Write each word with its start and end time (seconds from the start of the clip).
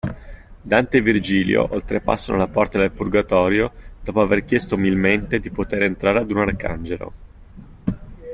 Dante 0.63 0.97
e 0.97 1.01
Virgilio 1.01 1.71
oltrepassano 1.75 2.35
la 2.35 2.47
porta 2.47 2.79
del 2.79 2.89
Purgatorio 2.89 3.71
dopo 4.01 4.19
aver 4.21 4.43
chiesto 4.45 4.73
umilmente 4.73 5.39
di 5.39 5.51
poter 5.51 5.83
entrare 5.83 6.17
ad 6.21 6.31
un 6.31 6.37
arcangelo. 6.39 7.13